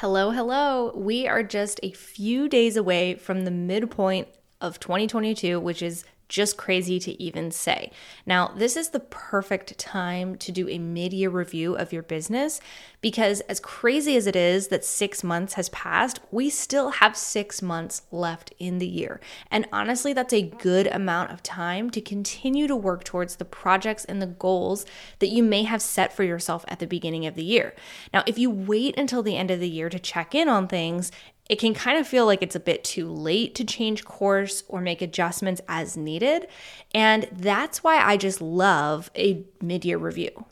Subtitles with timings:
[0.00, 0.92] Hello, hello.
[0.94, 4.28] We are just a few days away from the midpoint
[4.60, 7.90] of 2022, which is just crazy to even say.
[8.24, 12.60] Now, this is the perfect time to do a mid year review of your business
[13.00, 17.62] because, as crazy as it is that six months has passed, we still have six
[17.62, 19.20] months left in the year.
[19.50, 24.04] And honestly, that's a good amount of time to continue to work towards the projects
[24.04, 24.86] and the goals
[25.20, 27.74] that you may have set for yourself at the beginning of the year.
[28.12, 31.12] Now, if you wait until the end of the year to check in on things,
[31.48, 34.80] it can kind of feel like it's a bit too late to change course or
[34.80, 36.48] make adjustments as needed.
[36.94, 40.46] And that's why I just love a mid year review.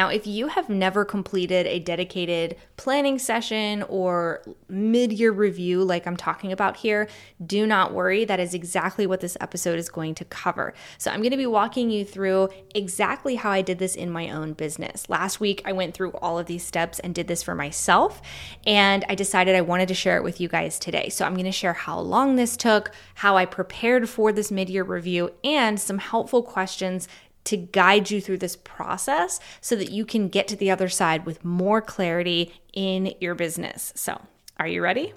[0.00, 6.06] Now, if you have never completed a dedicated planning session or mid year review, like
[6.06, 7.06] I'm talking about here,
[7.44, 8.24] do not worry.
[8.24, 10.72] That is exactly what this episode is going to cover.
[10.96, 14.30] So, I'm going to be walking you through exactly how I did this in my
[14.30, 15.06] own business.
[15.10, 18.22] Last week, I went through all of these steps and did this for myself,
[18.66, 21.10] and I decided I wanted to share it with you guys today.
[21.10, 24.70] So, I'm going to share how long this took, how I prepared for this mid
[24.70, 27.06] year review, and some helpful questions
[27.44, 31.26] to guide you through this process so that you can get to the other side
[31.26, 33.92] with more clarity in your business.
[33.96, 34.20] So,
[34.58, 35.14] are you ready?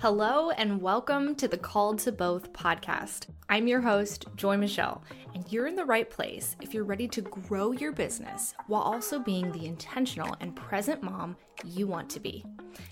[0.00, 3.26] Hello, and welcome to the Called to Both podcast.
[3.50, 7.20] I'm your host, Joy Michelle, and you're in the right place if you're ready to
[7.20, 11.36] grow your business while also being the intentional and present mom
[11.66, 12.42] you want to be.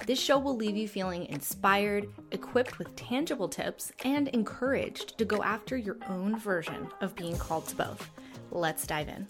[0.06, 5.42] This show will leave you feeling inspired, equipped with tangible tips, and encouraged to go
[5.42, 8.10] after your own version of being called to both.
[8.50, 9.26] Let's dive in.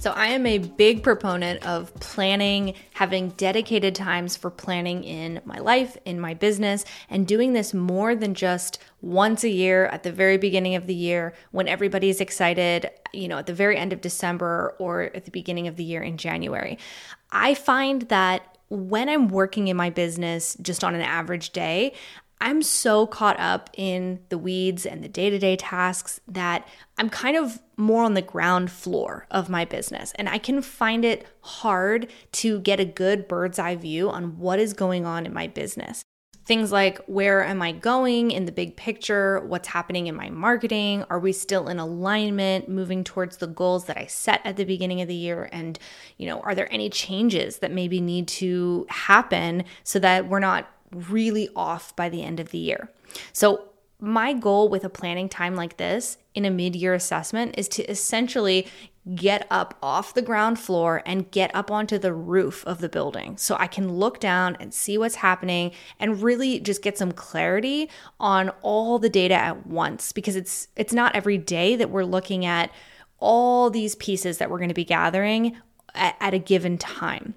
[0.00, 5.58] So, I am a big proponent of planning, having dedicated times for planning in my
[5.58, 10.10] life, in my business, and doing this more than just once a year at the
[10.10, 14.00] very beginning of the year when everybody's excited, you know, at the very end of
[14.00, 16.78] December or at the beginning of the year in January.
[17.30, 21.92] I find that when I'm working in my business just on an average day,
[22.40, 26.66] I'm so caught up in the weeds and the day to day tasks that
[26.96, 30.12] I'm kind of more on the ground floor of my business.
[30.14, 34.58] And I can find it hard to get a good bird's eye view on what
[34.58, 36.02] is going on in my business.
[36.46, 39.40] Things like where am I going in the big picture?
[39.40, 41.04] What's happening in my marketing?
[41.10, 45.00] Are we still in alignment moving towards the goals that I set at the beginning
[45.00, 45.48] of the year?
[45.52, 45.78] And,
[46.16, 50.68] you know, are there any changes that maybe need to happen so that we're not
[50.92, 52.90] really off by the end of the year.
[53.32, 53.66] So,
[54.02, 57.82] my goal with a planning time like this in a mid year assessment is to
[57.90, 58.66] essentially
[59.14, 63.36] get up off the ground floor and get up onto the roof of the building
[63.36, 67.90] so I can look down and see what's happening and really just get some clarity
[68.18, 72.44] on all the data at once because it's it's not every day that we're looking
[72.44, 72.70] at
[73.18, 75.56] all these pieces that we're going to be gathering
[75.94, 77.34] at, at a given time.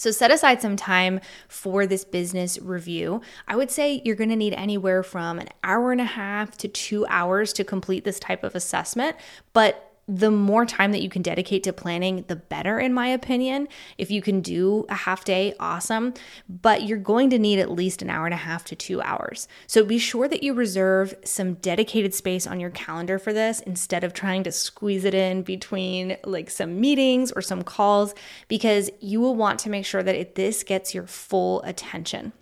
[0.00, 3.20] So set aside some time for this business review.
[3.46, 6.68] I would say you're going to need anywhere from an hour and a half to
[6.68, 9.18] two hours to complete this type of assessment,
[9.52, 13.68] but the more time that you can dedicate to planning, the better, in my opinion.
[13.96, 16.14] If you can do a half day, awesome.
[16.48, 19.46] But you're going to need at least an hour and a half to two hours.
[19.68, 24.02] So be sure that you reserve some dedicated space on your calendar for this instead
[24.02, 28.12] of trying to squeeze it in between like some meetings or some calls,
[28.48, 32.32] because you will want to make sure that it, this gets your full attention.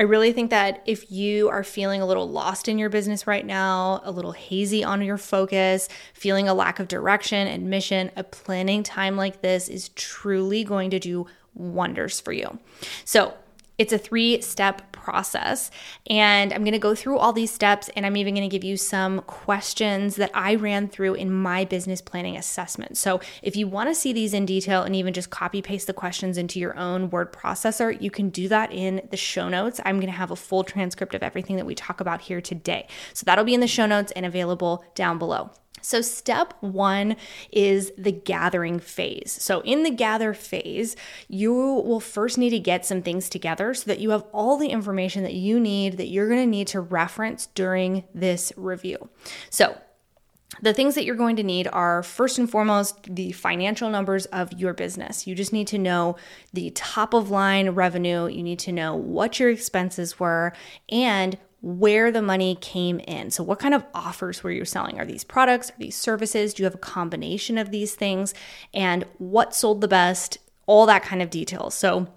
[0.00, 3.44] I really think that if you are feeling a little lost in your business right
[3.44, 8.24] now, a little hazy on your focus, feeling a lack of direction and mission, a
[8.24, 12.58] planning time like this is truly going to do wonders for you.
[13.04, 13.34] So,
[13.80, 15.70] it's a three step process.
[16.10, 18.62] And I'm going to go through all these steps and I'm even going to give
[18.62, 22.98] you some questions that I ran through in my business planning assessment.
[22.98, 25.94] So if you want to see these in detail and even just copy paste the
[25.94, 29.80] questions into your own word processor, you can do that in the show notes.
[29.86, 32.86] I'm going to have a full transcript of everything that we talk about here today.
[33.14, 35.52] So that'll be in the show notes and available down below.
[35.80, 37.16] So, step one
[37.52, 39.36] is the gathering phase.
[39.40, 40.96] So, in the gather phase,
[41.28, 44.68] you will first need to get some things together so that you have all the
[44.68, 49.08] information that you need that you're going to need to reference during this review.
[49.50, 49.76] So,
[50.62, 54.52] the things that you're going to need are first and foremost the financial numbers of
[54.52, 55.26] your business.
[55.26, 56.16] You just need to know
[56.52, 60.52] the top of line revenue, you need to know what your expenses were,
[60.90, 63.30] and where the money came in.
[63.30, 64.98] So, what kind of offers were you selling?
[64.98, 65.70] Are these products?
[65.70, 66.54] Are these services?
[66.54, 68.34] Do you have a combination of these things?
[68.72, 70.38] And what sold the best?
[70.66, 71.70] All that kind of detail.
[71.70, 72.08] So,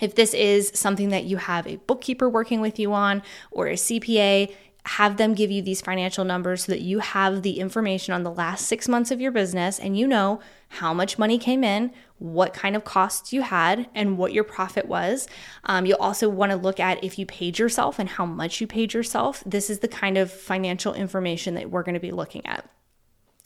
[0.00, 3.74] if this is something that you have a bookkeeper working with you on or a
[3.74, 4.54] CPA,
[4.84, 8.30] have them give you these financial numbers so that you have the information on the
[8.30, 12.54] last six months of your business and you know how much money came in, what
[12.54, 15.26] kind of costs you had, and what your profit was.
[15.64, 18.66] Um, you'll also want to look at if you paid yourself and how much you
[18.66, 19.42] paid yourself.
[19.44, 22.68] This is the kind of financial information that we're going to be looking at.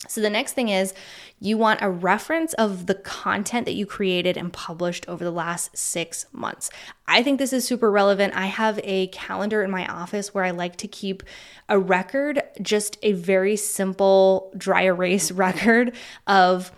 [0.08, 0.94] So, the next thing is
[1.40, 5.76] you want a reference of the content that you created and published over the last
[5.76, 6.70] six months.
[7.06, 8.34] I think this is super relevant.
[8.34, 11.22] I have a calendar in my office where I like to keep
[11.68, 15.94] a record, just a very simple dry erase record
[16.26, 16.72] of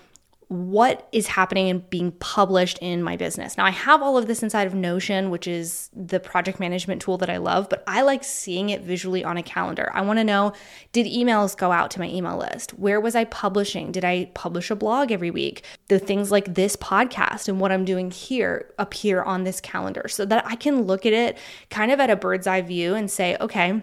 [0.49, 3.57] what is happening and being published in my business.
[3.57, 7.19] Now, I have all of this inside of Notion, which is the project management tool
[7.19, 9.91] that I love, but I like seeing it visually on a calendar.
[9.93, 10.53] I want to know
[10.93, 12.73] did emails go out to my email list?
[12.79, 13.91] Where was I publishing?
[13.91, 15.65] Did I publish a blog every week?
[15.89, 20.25] The things like this podcast and what I'm doing here appear on this calendar so
[20.27, 21.39] that I can look at it
[21.71, 23.83] kind of at a bird's eye view and say, okay,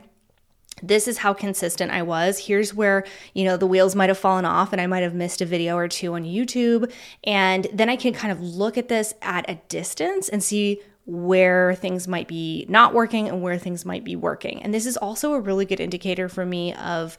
[0.83, 2.37] this is how consistent I was.
[2.37, 5.41] Here's where, you know, the wheels might have fallen off and I might have missed
[5.41, 6.91] a video or two on YouTube.
[7.23, 11.75] And then I can kind of look at this at a distance and see where
[11.75, 14.61] things might be not working and where things might be working.
[14.63, 17.17] And this is also a really good indicator for me of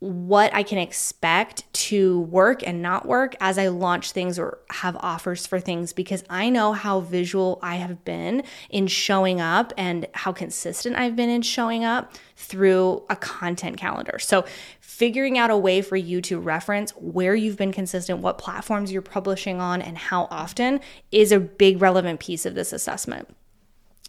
[0.00, 4.96] what I can expect to work and not work as I launch things or have
[4.96, 10.06] offers for things because I know how visual I have been in showing up and
[10.14, 14.18] how consistent I've been in showing up through a content calendar.
[14.18, 14.46] So,
[14.80, 19.02] figuring out a way for you to reference where you've been consistent, what platforms you're
[19.02, 20.80] publishing on, and how often
[21.12, 23.28] is a big relevant piece of this assessment.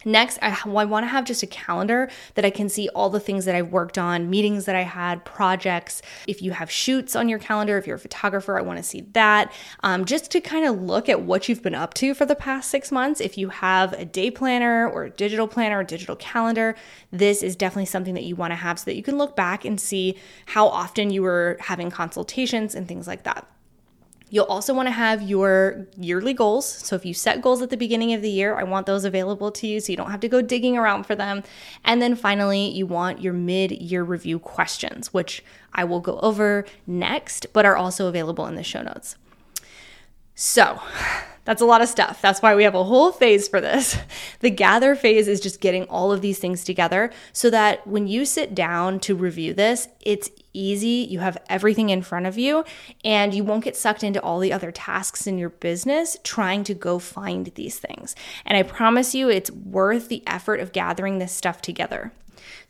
[0.05, 3.19] Next, I, I want to have just a calendar that I can see all the
[3.19, 6.01] things that I've worked on, meetings that I had, projects.
[6.27, 9.01] If you have shoots on your calendar, if you're a photographer, I want to see
[9.13, 9.51] that.
[9.83, 12.69] Um, just to kind of look at what you've been up to for the past
[12.69, 13.21] six months.
[13.21, 16.75] If you have a day planner or a digital planner or digital calendar,
[17.11, 19.65] this is definitely something that you want to have so that you can look back
[19.65, 20.17] and see
[20.47, 23.47] how often you were having consultations and things like that.
[24.33, 26.65] You'll also want to have your yearly goals.
[26.65, 29.51] So if you set goals at the beginning of the year, I want those available
[29.51, 31.43] to you so you don't have to go digging around for them.
[31.83, 35.43] And then finally, you want your mid year review questions, which
[35.73, 39.17] I will go over next, but are also available in the show notes.
[40.33, 40.79] So,
[41.43, 42.21] that's a lot of stuff.
[42.21, 43.97] That's why we have a whole phase for this.
[44.39, 48.25] The gather phase is just getting all of these things together so that when you
[48.25, 51.07] sit down to review this, it's easy.
[51.09, 52.63] You have everything in front of you
[53.03, 56.73] and you won't get sucked into all the other tasks in your business trying to
[56.73, 58.15] go find these things.
[58.45, 62.11] And I promise you, it's worth the effort of gathering this stuff together.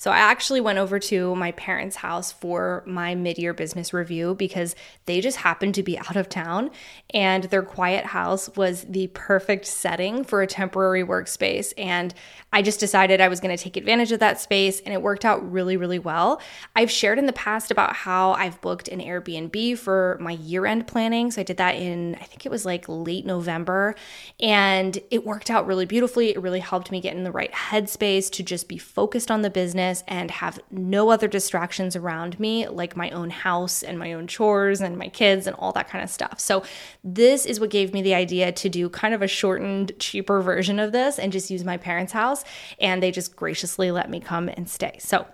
[0.01, 4.75] So I actually went over to my parents' house for my mid-year business review because
[5.05, 6.71] they just happened to be out of town
[7.13, 12.15] and their quiet house was the perfect setting for a temporary workspace and
[12.51, 15.23] I just decided I was going to take advantage of that space and it worked
[15.23, 16.41] out really really well.
[16.75, 21.29] I've shared in the past about how I've booked an Airbnb for my year-end planning.
[21.29, 23.93] So I did that in I think it was like late November
[24.39, 26.31] and it worked out really beautifully.
[26.31, 29.51] It really helped me get in the right headspace to just be focused on the
[29.91, 34.27] business and have no other distractions around me, like my own house and my own
[34.27, 36.39] chores and my kids and all that kind of stuff.
[36.39, 36.63] So,
[37.03, 40.79] this is what gave me the idea to do kind of a shortened, cheaper version
[40.79, 42.43] of this and just use my parents' house.
[42.79, 44.97] And they just graciously let me come and stay.
[44.99, 45.25] So,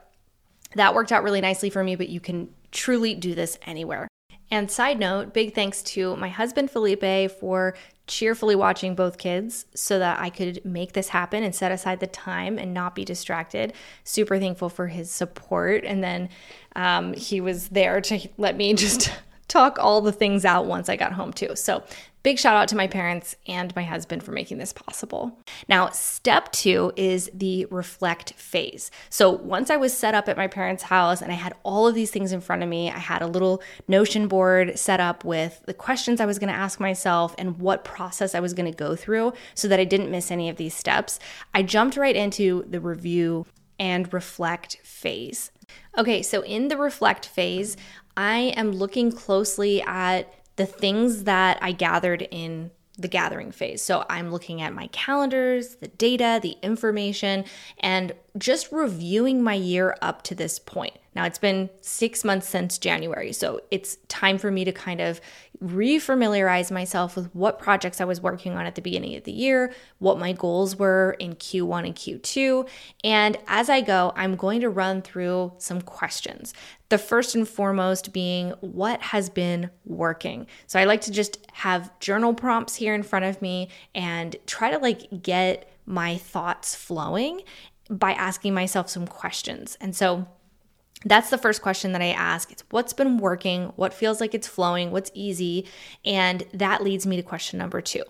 [0.75, 4.07] that worked out really nicely for me, but you can truly do this anywhere.
[4.49, 7.75] And side note, big thanks to my husband Felipe for
[8.07, 12.07] cheerfully watching both kids so that I could make this happen and set aside the
[12.07, 13.73] time and not be distracted.
[14.05, 15.83] Super thankful for his support.
[15.83, 16.29] And then
[16.75, 19.11] um, he was there to let me just
[19.49, 21.55] talk all the things out once I got home, too.
[21.55, 21.83] So
[22.27, 25.39] Big shout out to my parents and my husband for making this possible.
[25.69, 28.91] Now, step two is the reflect phase.
[29.09, 31.95] So, once I was set up at my parents' house and I had all of
[31.95, 35.63] these things in front of me, I had a little Notion board set up with
[35.67, 38.77] the questions I was going to ask myself and what process I was going to
[38.77, 41.19] go through so that I didn't miss any of these steps.
[41.53, 43.45] I jumped right into the review
[43.79, 45.49] and reflect phase.
[45.97, 47.77] Okay, so in the reflect phase,
[48.17, 53.81] I am looking closely at the things that I gathered in the gathering phase.
[53.81, 57.45] So I'm looking at my calendars, the data, the information,
[57.79, 60.97] and just reviewing my year up to this point.
[61.15, 65.19] Now, it's been six months since January, so it's time for me to kind of
[65.63, 69.73] refamiliarize myself with what projects I was working on at the beginning of the year,
[69.97, 72.69] what my goals were in Q1 and Q2.
[73.03, 76.53] And as I go, I'm going to run through some questions.
[76.89, 80.45] The first and foremost being what has been working.
[80.67, 84.69] So I like to just have journal prompts here in front of me and try
[84.69, 87.41] to like get my thoughts flowing
[87.89, 89.77] by asking myself some questions.
[89.79, 90.27] And so
[91.05, 92.51] That's the first question that I ask.
[92.51, 95.65] It's what's been working, what feels like it's flowing, what's easy.
[96.03, 98.03] And that leads me to question number two.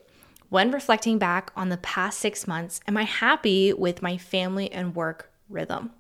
[0.49, 4.95] When reflecting back on the past six months, am I happy with my family and
[4.95, 5.91] work rhythm?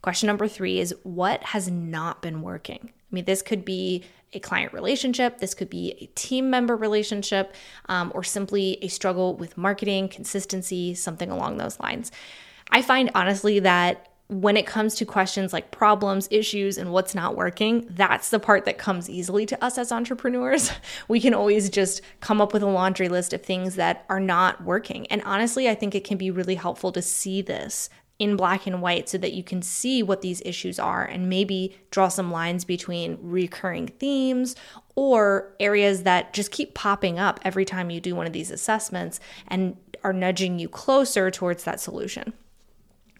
[0.00, 2.90] Question number three is what has not been working?
[2.92, 7.54] I mean, this could be a client relationship, this could be a team member relationship,
[7.86, 12.12] um, or simply a struggle with marketing, consistency, something along those lines.
[12.72, 17.36] I find honestly that when it comes to questions like problems, issues, and what's not
[17.36, 20.72] working, that's the part that comes easily to us as entrepreneurs.
[21.08, 24.64] We can always just come up with a laundry list of things that are not
[24.64, 25.06] working.
[25.08, 28.80] And honestly, I think it can be really helpful to see this in black and
[28.80, 32.64] white so that you can see what these issues are and maybe draw some lines
[32.64, 34.56] between recurring themes
[34.94, 39.20] or areas that just keep popping up every time you do one of these assessments
[39.48, 42.32] and are nudging you closer towards that solution.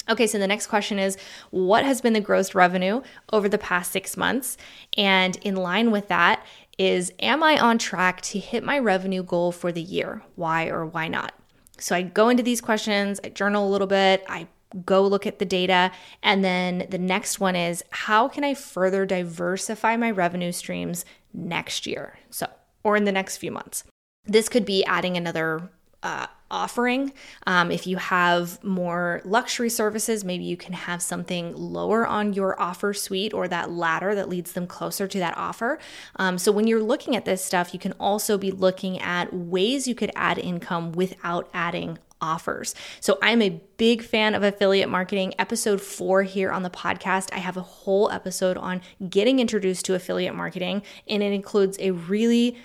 [0.09, 1.17] Okay, so the next question is
[1.51, 4.57] what has been the gross revenue over the past six months?
[4.97, 6.45] And in line with that
[6.79, 10.23] is, am I on track to hit my revenue goal for the year?
[10.35, 11.33] Why or why not?
[11.79, 14.47] So I go into these questions, I journal a little bit, I
[14.87, 15.93] go look at the data.
[16.23, 21.87] And then the next one is, how can I further diversify my revenue streams next
[21.87, 22.19] year?
[22.31, 22.47] So,
[22.83, 23.85] or in the next few months.
[24.25, 25.71] This could be adding another
[26.03, 27.13] uh, offering.
[27.47, 32.61] Um, if you have more luxury services, maybe you can have something lower on your
[32.61, 35.79] offer suite or that ladder that leads them closer to that offer.
[36.17, 39.89] Um, so when you're looking at this stuff, you can also be looking at ways
[39.89, 42.75] you could add income without adding offers.
[43.01, 45.35] So I'm a big fan of affiliate marketing.
[45.39, 49.95] Episode four here on the podcast, I have a whole episode on getting introduced to
[49.95, 52.57] affiliate marketing, and it includes a really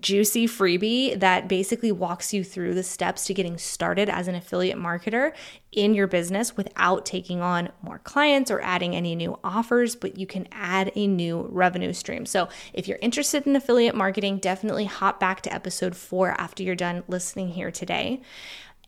[0.00, 4.78] juicy freebie that basically walks you through the steps to getting started as an affiliate
[4.78, 5.32] marketer
[5.72, 10.26] in your business without taking on more clients or adding any new offers, but you
[10.26, 12.26] can add a new revenue stream.
[12.26, 16.74] So, if you're interested in affiliate marketing, definitely hop back to episode four after you're
[16.74, 18.20] done listening here today.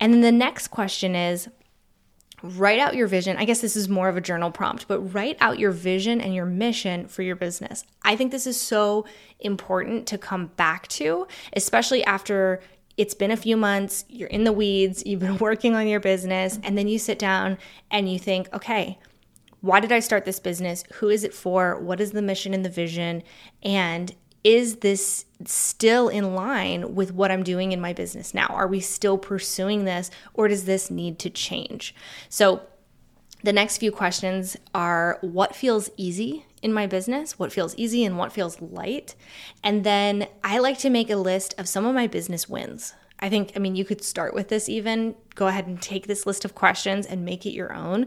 [0.00, 1.48] And then the next question is
[2.44, 3.36] write out your vision.
[3.38, 6.34] I guess this is more of a journal prompt, but write out your vision and
[6.34, 7.84] your mission for your business.
[8.02, 9.06] I think this is so
[9.40, 12.60] important to come back to, especially after
[12.96, 16.58] it's been a few months, you're in the weeds, you've been working on your business,
[16.62, 17.56] and then you sit down
[17.90, 18.98] and you think, okay,
[19.62, 20.84] why did I start this business?
[20.96, 21.80] Who is it for?
[21.80, 23.22] What is the mission and the vision?
[23.62, 28.46] And is this still in line with what I'm doing in my business now?
[28.50, 31.94] Are we still pursuing this or does this need to change?
[32.28, 32.62] So,
[33.42, 38.16] the next few questions are what feels easy in my business, what feels easy and
[38.16, 39.14] what feels light.
[39.62, 42.94] And then I like to make a list of some of my business wins.
[43.20, 45.14] I think, I mean, you could start with this even.
[45.34, 48.06] Go ahead and take this list of questions and make it your own.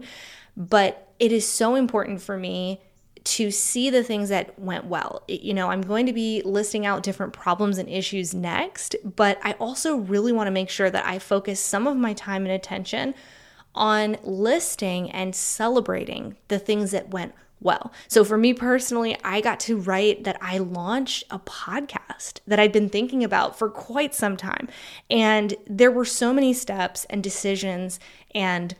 [0.56, 2.80] But it is so important for me
[3.28, 5.22] to see the things that went well.
[5.28, 9.52] You know, I'm going to be listing out different problems and issues next, but I
[9.52, 13.14] also really want to make sure that I focus some of my time and attention
[13.74, 17.92] on listing and celebrating the things that went well.
[18.06, 22.72] So for me personally, I got to write that I launched a podcast that I'd
[22.72, 24.68] been thinking about for quite some time.
[25.10, 28.00] And there were so many steps and decisions
[28.34, 28.74] and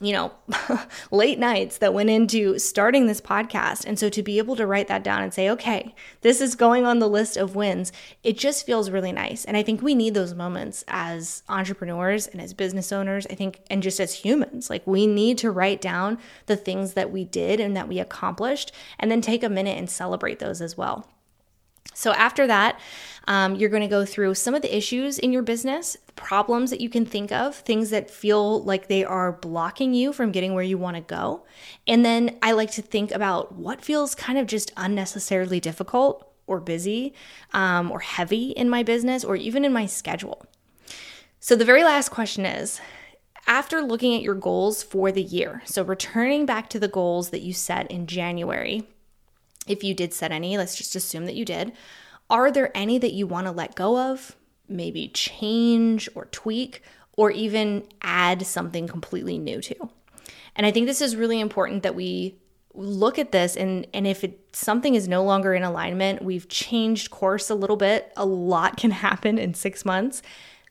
[0.00, 0.32] you know,
[1.10, 3.84] late nights that went into starting this podcast.
[3.84, 6.86] And so to be able to write that down and say, okay, this is going
[6.86, 7.92] on the list of wins,
[8.22, 9.44] it just feels really nice.
[9.44, 13.60] And I think we need those moments as entrepreneurs and as business owners, I think,
[13.70, 14.70] and just as humans.
[14.70, 18.72] Like we need to write down the things that we did and that we accomplished,
[18.98, 21.08] and then take a minute and celebrate those as well.
[21.98, 22.78] So, after that,
[23.26, 26.80] um, you're going to go through some of the issues in your business, problems that
[26.80, 30.62] you can think of, things that feel like they are blocking you from getting where
[30.62, 31.44] you want to go.
[31.88, 36.60] And then I like to think about what feels kind of just unnecessarily difficult or
[36.60, 37.14] busy
[37.52, 40.46] um, or heavy in my business or even in my schedule.
[41.40, 42.80] So, the very last question is
[43.48, 47.42] after looking at your goals for the year, so returning back to the goals that
[47.42, 48.86] you set in January
[49.68, 51.72] if you did set any, let's just assume that you did.
[52.30, 54.36] Are there any that you want to let go of,
[54.68, 56.82] maybe change or tweak,
[57.16, 59.74] or even add something completely new to?
[60.54, 62.36] And I think this is really important that we
[62.74, 67.10] look at this and and if it, something is no longer in alignment, we've changed
[67.10, 70.22] course a little bit, a lot can happen in 6 months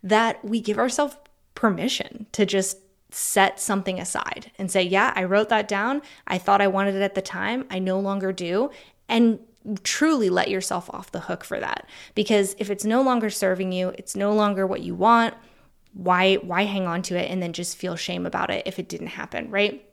[0.03, 1.17] that we give ourselves
[1.55, 2.77] permission to just
[3.11, 6.01] set something aside and say, Yeah, I wrote that down.
[6.25, 7.65] I thought I wanted it at the time.
[7.69, 8.71] I no longer do.
[9.07, 9.39] And
[9.83, 11.87] truly let yourself off the hook for that.
[12.15, 15.33] Because if it's no longer serving you, it's no longer what you want,
[15.93, 18.87] why why hang on to it and then just feel shame about it if it
[18.87, 19.83] didn't happen, right?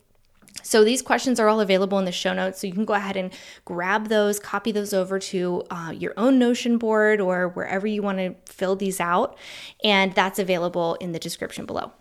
[0.63, 2.61] So these questions are all available in the show notes.
[2.61, 3.33] So you can go ahead and
[3.65, 8.19] grab those, copy those over to uh, your own Notion board or wherever you want
[8.19, 9.37] to fill these out.
[9.83, 11.93] And that's available in the description below.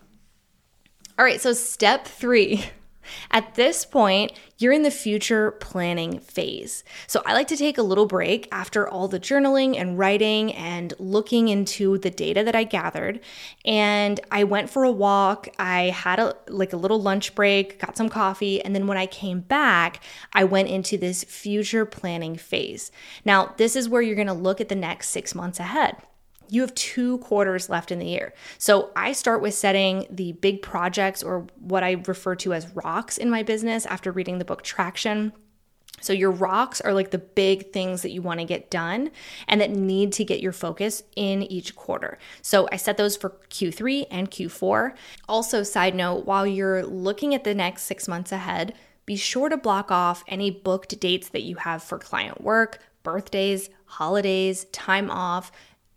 [1.18, 2.66] All right, so step three
[3.32, 6.84] At this point, you're in the future planning phase.
[7.08, 10.94] So I like to take a little break after all the journaling and writing and
[11.00, 13.20] looking into the data that I gathered.
[13.66, 15.50] And I went for a walk.
[15.60, 19.06] I had a like a little lunch break, got some coffee, and then when I
[19.06, 20.02] came back,
[20.34, 22.92] I went into this future planning phase.
[23.26, 25.98] Now, this is where you're going to look at the next 6 months ahead
[26.50, 28.34] you have two quarters left in the year.
[28.58, 33.18] So I start with setting the big projects or what I refer to as rocks
[33.18, 35.34] in my business after reading the book Traction.
[36.02, 39.10] So, your rocks are like the big things that you want to get done
[39.48, 42.18] and that need to get your focus in each quarter.
[42.42, 44.96] So, I set those for Q3 and Q4.
[45.30, 48.74] Also, side note, while you're looking at the next six months ahead,
[49.06, 53.70] be sure to block off any booked dates that you have for client work, birthdays,
[53.86, 55.52] holidays, time off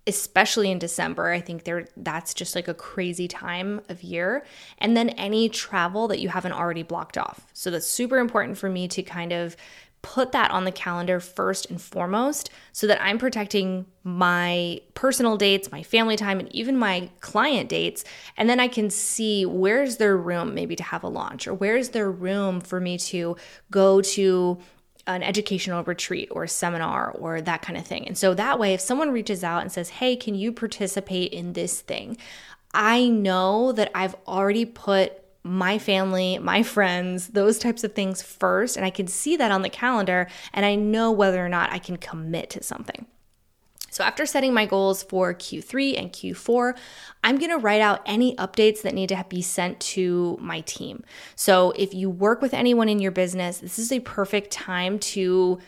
[0.06, 1.30] especially in December.
[1.30, 4.44] I think there that's just like a crazy time of year.
[4.78, 7.46] And then any travel that you haven't already blocked off.
[7.52, 9.56] So that's super important for me to kind of
[10.02, 15.72] put that on the calendar first and foremost so that I'm protecting my personal dates,
[15.72, 18.04] my family time, and even my client dates.
[18.36, 21.88] And then I can see where's their room maybe to have a launch or where's
[21.88, 23.36] their room for me to
[23.72, 24.58] go to
[25.06, 28.06] an educational retreat or seminar or that kind of thing.
[28.06, 31.52] And so that way, if someone reaches out and says, Hey, can you participate in
[31.52, 32.16] this thing?
[32.74, 35.12] I know that I've already put
[35.46, 38.76] my family, my friends, those types of things first.
[38.76, 41.78] And I can see that on the calendar and I know whether or not I
[41.78, 43.06] can commit to something.
[43.90, 46.76] So, after setting my goals for Q3 and Q4,
[47.24, 51.04] I'm gonna write out any updates that need to be sent to my team.
[51.34, 55.58] So, if you work with anyone in your business, this is a perfect time to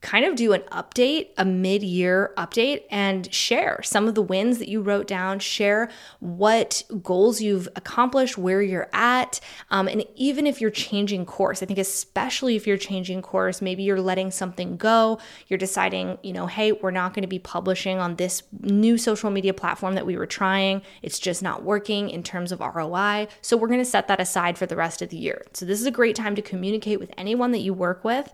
[0.00, 4.58] kind of do an update, a mid year update, and share some of the wins
[4.58, 9.40] that you wrote down, share what goals you've accomplished, where you're at.
[9.70, 13.82] Um, and even if you're changing course, I think, especially if you're changing course, maybe
[13.82, 17.98] you're letting something go, you're deciding, you know, hey, we're not going to be publishing
[17.98, 20.82] on this new social media platform that we were trying.
[21.02, 23.28] It's just not working in terms of ROI.
[23.40, 25.42] So we're going to set that aside for the rest of the year.
[25.52, 28.32] So this is a great time to communicate with anyone that you work with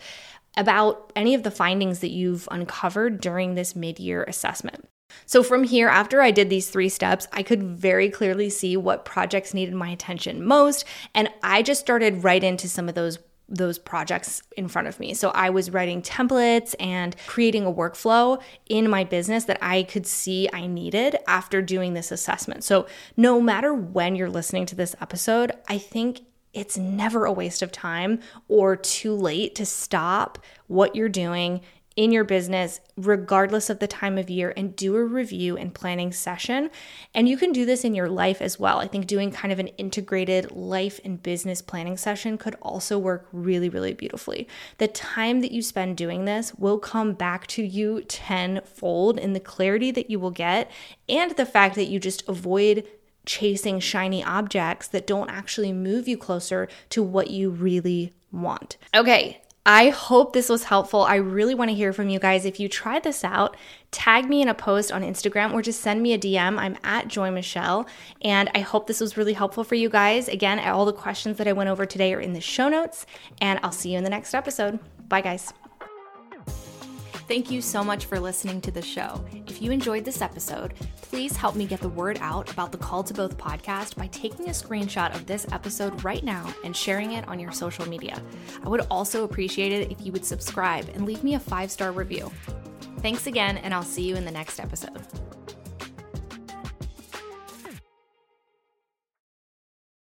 [0.57, 4.89] about any of the findings that you've uncovered during this mid year assessment.
[5.27, 9.05] So, from here, after I did these three steps, I could very clearly see what
[9.05, 10.85] projects needed my attention most.
[11.15, 15.13] And I just started right into some of those those projects in front of me.
[15.13, 20.07] So I was writing templates and creating a workflow in my business that I could
[20.07, 22.65] see I needed after doing this assessment.
[22.65, 27.63] So no matter when you're listening to this episode, I think it's never a waste
[27.63, 31.61] of time or too late to stop what you're doing
[31.97, 36.13] in your business, regardless of the time of year, and do a review and planning
[36.13, 36.71] session.
[37.15, 38.79] And you can do this in your life as well.
[38.79, 43.29] I think doing kind of an integrated life and business planning session could also work
[43.33, 44.49] really, really beautifully.
[44.79, 49.41] The time that you spend doing this will come back to you tenfold in the
[49.41, 50.71] clarity that you will get
[51.09, 52.87] and the fact that you just avoid
[53.27, 58.77] chasing shiny objects that don't actually move you closer to what you really want.
[58.95, 61.03] Okay, I hope this was helpful.
[61.03, 62.45] I really want to hear from you guys.
[62.45, 63.57] If you try this out,
[63.93, 66.59] tag me in a post on Instagram or just send me a DM.
[66.59, 67.87] I'm at Joy Michelle.
[68.23, 70.29] And I hope this was really helpful for you guys.
[70.29, 73.07] Again, all the questions that I went over today are in the show notes.
[73.41, 74.81] And I'll see you in the next episode.
[75.09, 75.53] Bye, guys.
[77.33, 79.25] Thank you so much for listening to the show.
[79.47, 83.07] If you enjoyed this episode, please help me get the word out about the Called
[83.07, 87.27] to Both podcast by taking a screenshot of this episode right now and sharing it
[87.29, 88.21] on your social media.
[88.63, 91.91] I would also appreciate it if you would subscribe and leave me a five star
[91.91, 92.31] review.
[92.99, 95.01] Thanks again, and I'll see you in the next episode.